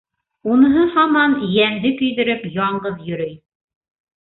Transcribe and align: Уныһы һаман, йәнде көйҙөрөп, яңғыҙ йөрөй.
Уныһы 0.53 0.85
һаман, 0.95 1.35
йәнде 1.51 1.93
көйҙөрөп, 2.01 2.49
яңғыҙ 2.59 3.07
йөрөй. 3.13 3.39